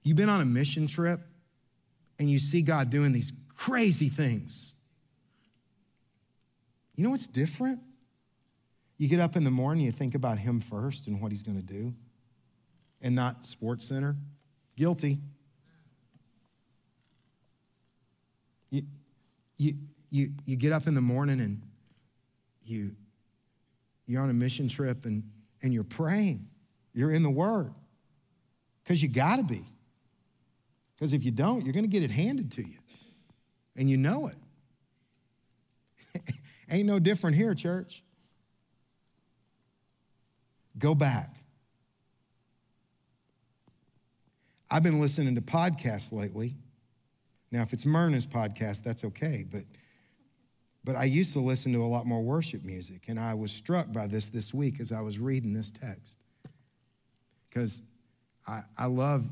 [0.03, 1.20] You've been on a mission trip
[2.18, 4.72] and you see God doing these crazy things.
[6.94, 7.81] You know what's different?
[8.99, 11.57] You get up in the morning, you think about Him first and what He's going
[11.57, 11.95] to do,
[13.03, 14.17] and not Sports Center.
[14.77, 15.19] Guilty.
[18.71, 18.83] You,
[19.57, 19.75] you,
[20.11, 21.63] you, you get up in the morning and
[22.65, 22.93] you
[24.07, 25.25] you're on a mission trip and,
[25.63, 26.47] and you're praying.
[26.95, 27.75] You're in the Word.
[28.83, 29.65] Because you got to be.
[30.95, 32.79] Because if you don't, you're going to get it handed to you.
[33.75, 34.31] And you know
[36.15, 36.33] it.
[36.71, 38.03] Ain't no different here, church.
[40.79, 41.37] Go back.
[44.71, 46.57] I've been listening to podcasts lately.
[47.53, 49.45] Now, if it's Myrna's podcast, that's okay.
[49.49, 49.62] But
[50.85, 53.93] but I used to listen to a lot more worship music, and I was struck
[53.93, 56.19] by this this week as I was reading this text.
[57.49, 57.83] Because
[58.47, 59.25] I, I love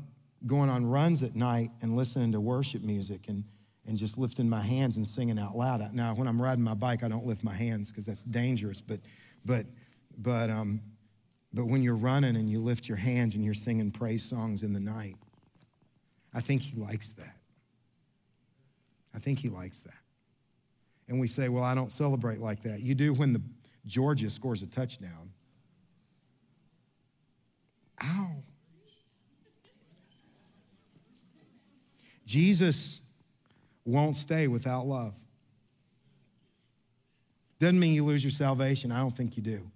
[0.45, 3.43] going on runs at night and listening to worship music and,
[3.85, 5.93] and just lifting my hands and singing out loud.
[5.93, 8.81] Now, when I'm riding my bike, I don't lift my hands because that's dangerous.
[8.81, 8.99] But,
[9.45, 9.65] but,
[10.17, 10.81] but, um,
[11.55, 14.73] but when you're running and you lift your hands and you're singing praise songs in
[14.73, 15.15] the night,
[16.33, 17.37] I think he likes that.
[19.15, 19.93] I think he likes that
[21.07, 22.81] and we say, Well, I don't celebrate like that.
[22.81, 23.41] You do when the
[23.85, 25.31] Georgia scores a touchdown.
[28.03, 28.31] Ow.
[32.25, 33.01] Jesus
[33.85, 35.13] won't stay without love.
[37.59, 38.91] Doesn't mean you lose your salvation.
[38.91, 39.71] I don't think you do.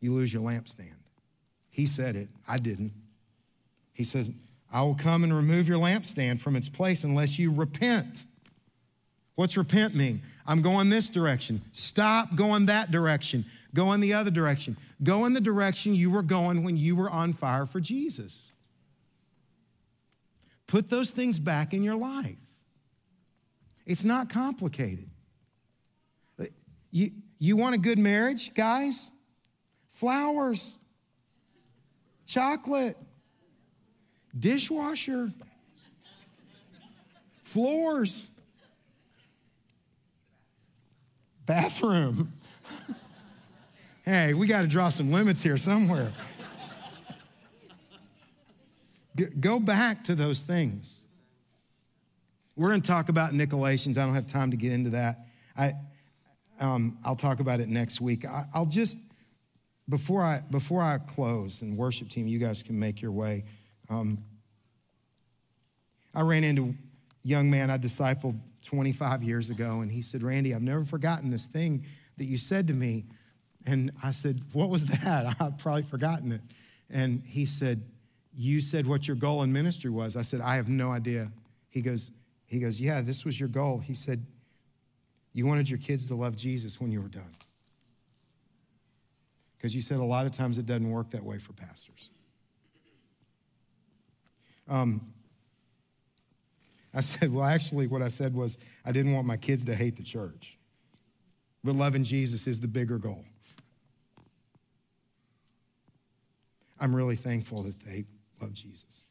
[0.00, 0.94] You lose your lampstand.
[1.68, 2.28] He said it.
[2.48, 2.92] I didn't.
[3.92, 4.30] He says,
[4.72, 8.24] I will come and remove your lampstand from its place unless you repent.
[9.34, 10.22] What's repent mean?
[10.46, 11.62] I'm going this direction.
[11.72, 13.44] Stop going that direction.
[13.74, 14.76] Go in the other direction.
[15.02, 18.52] Go in the direction you were going when you were on fire for Jesus.
[20.66, 22.36] Put those things back in your life.
[23.86, 25.08] It's not complicated.
[26.92, 29.10] You, you want a good marriage, guys?
[30.00, 30.78] Flowers,
[32.24, 32.96] chocolate,
[34.38, 35.30] dishwasher,
[37.42, 38.30] floors
[41.44, 42.32] bathroom.
[44.06, 46.10] hey, we got to draw some limits here somewhere.
[49.38, 51.04] Go back to those things.
[52.56, 53.98] We're going to talk about Nicolaitans.
[53.98, 55.26] I don't have time to get into that.
[55.58, 55.74] I,
[56.58, 58.24] um, I'll talk about it next week.
[58.24, 58.96] I, will just
[59.90, 63.44] before I before I close and worship team, you guys can make your way.
[63.88, 64.24] Um,
[66.14, 66.74] I ran into
[67.24, 71.30] a young man I discipled 25 years ago, and he said, Randy, I've never forgotten
[71.30, 71.84] this thing
[72.16, 73.04] that you said to me.
[73.66, 75.36] And I said, What was that?
[75.40, 76.40] I've probably forgotten it.
[76.88, 77.82] And he said,
[78.34, 80.16] You said what your goal in ministry was.
[80.16, 81.30] I said, I have no idea.
[81.68, 82.10] He goes,
[82.46, 83.78] he goes, Yeah, this was your goal.
[83.78, 84.24] He said,
[85.32, 87.34] You wanted your kids to love Jesus when you were done.
[89.60, 92.08] Because you said a lot of times it doesn't work that way for pastors.
[94.66, 95.12] Um,
[96.94, 98.56] I said, Well, actually, what I said was,
[98.86, 100.56] I didn't want my kids to hate the church.
[101.62, 103.22] But loving Jesus is the bigger goal.
[106.80, 108.06] I'm really thankful that they
[108.40, 109.04] love Jesus.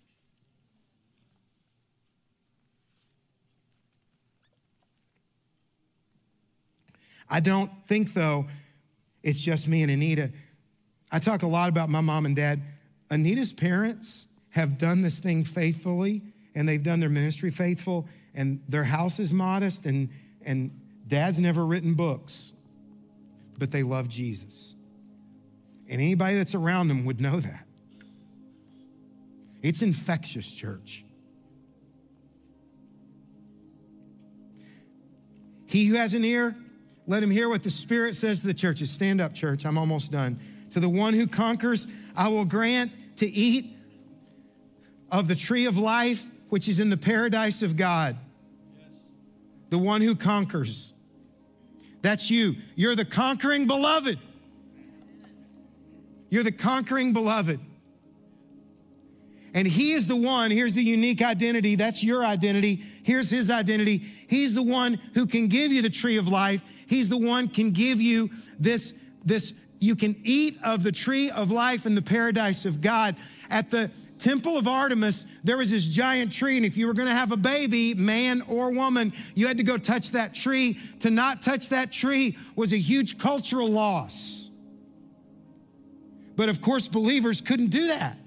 [7.30, 8.48] I don't think, though,
[9.24, 10.32] it's just me and Anita.
[11.12, 12.62] I talk a lot about my mom and dad.
[13.10, 16.22] Anita's parents have done this thing faithfully,
[16.56, 20.10] and they've done their ministry faithful, and their house is modest, and,
[20.44, 20.72] and
[21.08, 22.54] dad's never written books,
[23.58, 24.76] but they love Jesus.
[25.90, 27.66] And anybody that's around them would know that.
[29.62, 31.04] It's infectious, church.
[35.66, 36.56] He who has an ear,
[37.10, 38.92] let him hear what the Spirit says to the churches.
[38.92, 39.66] Stand up, church.
[39.66, 40.40] I'm almost done.
[40.70, 43.76] To the one who conquers, I will grant to eat
[45.12, 48.16] of the tree of life, which is in the paradise of God.
[49.72, 50.94] The one who conquers.
[52.04, 52.56] That's you.
[52.76, 54.20] You're the conquering beloved.
[56.30, 57.60] You're the conquering beloved.
[59.56, 61.74] And he is the one, here's the unique identity.
[61.74, 62.84] That's your identity.
[63.02, 63.98] Here's his identity.
[64.28, 66.64] He's the one who can give you the tree of life.
[66.90, 71.52] He's the one can give you this, this, you can eat of the tree of
[71.52, 73.16] life in the paradise of God.
[73.52, 77.14] At the temple of Artemis, there was this giant tree, and if you were gonna
[77.14, 80.80] have a baby, man or woman, you had to go touch that tree.
[81.02, 84.50] To not touch that tree was a huge cultural loss.
[86.36, 88.18] But of course, believers couldn't do that.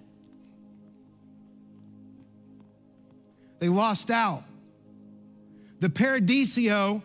[3.58, 4.44] They lost out.
[5.80, 7.02] The paradisio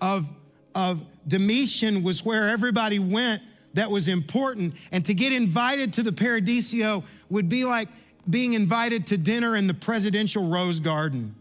[0.00, 0.28] of
[0.74, 3.42] of Domitian was where everybody went
[3.74, 4.74] that was important.
[4.92, 7.88] And to get invited to the Paradisio would be like
[8.28, 11.34] being invited to dinner in the presidential rose garden.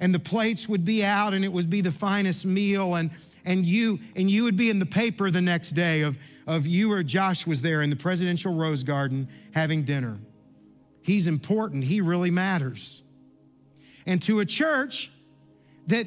[0.00, 2.94] And the plates would be out and it would be the finest meal.
[2.94, 3.10] And,
[3.44, 6.92] and, you, and you would be in the paper the next day of, of you
[6.92, 10.18] or Josh was there in the presidential rose garden having dinner.
[11.02, 13.02] He's important, he really matters.
[14.06, 15.10] And to a church
[15.86, 16.06] that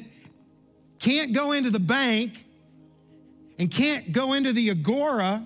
[1.02, 2.44] can't go into the bank
[3.58, 5.44] and can't go into the agora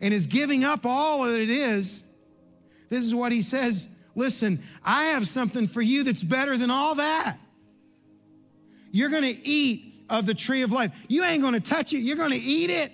[0.00, 2.04] and is giving up all that it is,
[2.90, 6.94] this is what he says Listen, I have something for you that's better than all
[6.94, 7.36] that.
[8.90, 10.90] You're gonna eat of the tree of life.
[11.06, 12.92] You ain't gonna touch it, you're gonna eat it.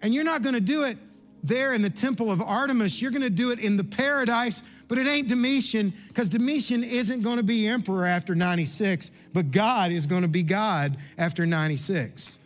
[0.00, 0.96] And you're not gonna do it
[1.44, 5.06] there in the temple of Artemis, you're gonna do it in the paradise but it
[5.06, 10.22] ain't Domitian because Domitian isn't going to be emperor after 96, but God is going
[10.22, 12.38] to be God after 96.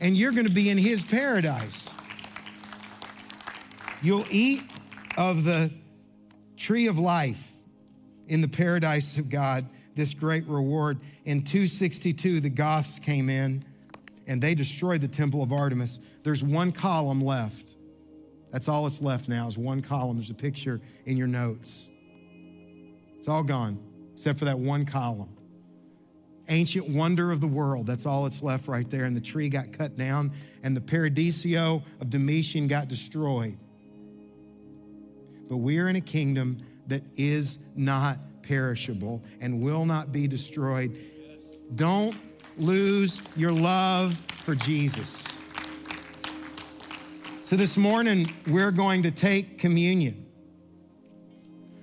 [0.00, 1.96] And you're going to be in his paradise.
[4.00, 4.62] You'll eat
[5.16, 5.72] of the
[6.56, 7.52] tree of life
[8.28, 11.00] in the paradise of God, this great reward.
[11.24, 13.64] In 262, the Goths came in
[14.28, 15.98] and they destroyed the temple of Artemis.
[16.22, 17.67] There's one column left.
[18.50, 20.16] That's all that's left now is one column.
[20.16, 21.90] There's a picture in your notes.
[23.18, 23.78] It's all gone,
[24.14, 25.36] except for that one column.
[26.48, 27.86] Ancient wonder of the world.
[27.86, 29.04] That's all that's left right there.
[29.04, 30.32] And the tree got cut down,
[30.62, 33.58] and the paradisio of Domitian got destroyed.
[35.48, 40.96] But we are in a kingdom that is not perishable and will not be destroyed.
[41.74, 42.16] Don't
[42.56, 45.42] lose your love for Jesus.
[47.48, 50.26] So this morning, we're going to take communion.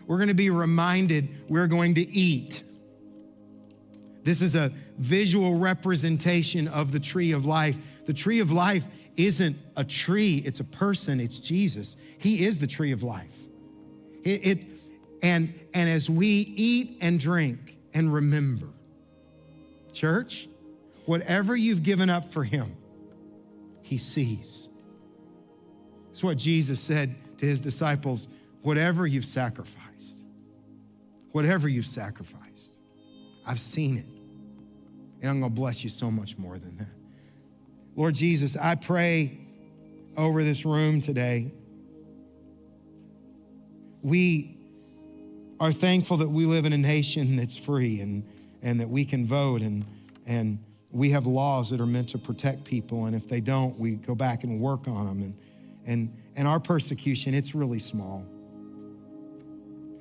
[0.05, 2.61] We're going to be reminded we're going to eat.
[4.21, 7.79] This is a visual representation of the tree of life.
[8.05, 8.85] The tree of life
[9.15, 11.97] isn't a tree, it's a person, it's Jesus.
[12.19, 13.35] He is the tree of life.
[14.23, 14.59] It, it
[15.23, 18.67] and and as we eat and drink and remember,
[19.93, 20.47] church,
[21.07, 22.77] whatever you've given up for him,
[23.81, 24.69] he sees.
[26.15, 28.29] That's what Jesus said to his disciples
[28.61, 30.23] whatever you've sacrificed,
[31.33, 32.79] whatever you've sacrificed,
[33.45, 34.21] I've seen it.
[35.21, 36.87] And I'm going to bless you so much more than that.
[37.97, 39.37] Lord Jesus, I pray
[40.15, 41.51] over this room today.
[44.01, 44.57] We
[45.59, 48.23] are thankful that we live in a nation that's free and,
[48.61, 49.85] and that we can vote and,
[50.25, 53.05] and we have laws that are meant to protect people.
[53.05, 55.21] And if they don't, we go back and work on them.
[55.21, 55.35] And,
[55.85, 58.25] and, and our persecution, it's really small.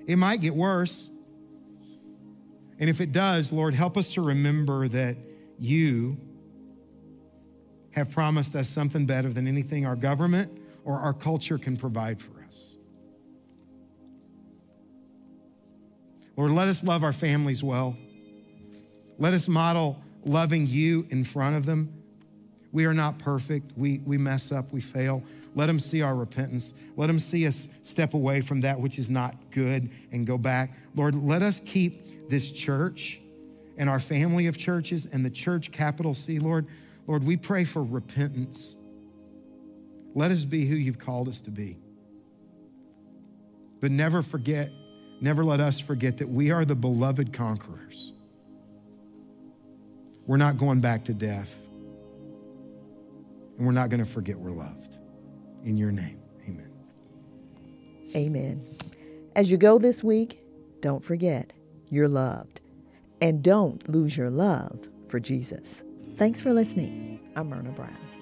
[0.07, 1.11] It might get worse.
[2.79, 5.17] And if it does, Lord, help us to remember that
[5.59, 6.19] you
[7.93, 10.51] have promised us something better than anything our government
[10.85, 12.77] or our culture can provide for us.
[16.37, 17.97] Lord, let us love our families well.
[19.19, 22.03] Let us model loving you in front of them.
[22.73, 23.71] We are not perfect.
[23.77, 25.23] We, we mess up, we fail.
[25.55, 26.75] Let them see our repentance.
[26.97, 30.77] Let them see us step away from that which is not good and go back.
[30.95, 33.21] Lord, let us keep this church
[33.77, 36.67] and our family of churches and the church, capital C, Lord.
[37.07, 38.77] Lord, we pray for repentance.
[40.15, 41.77] Let us be who you've called us to be.
[43.81, 44.71] But never forget,
[45.21, 48.13] never let us forget that we are the beloved conquerors.
[50.27, 51.61] We're not going back to death.
[53.59, 54.94] And we're not going to forget we're loved.
[55.65, 56.71] In your name, amen.
[58.15, 58.77] Amen.
[59.35, 60.39] As you go this week,
[60.81, 61.53] don't forget
[61.91, 62.61] you're loved.
[63.21, 65.83] And don't lose your love for Jesus.
[66.17, 67.21] Thanks for listening.
[67.35, 68.14] I'm Myrna Brown.